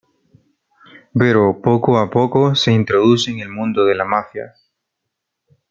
[1.19, 4.55] Pero, poco a poco, se introduce en el mundo de la mafia.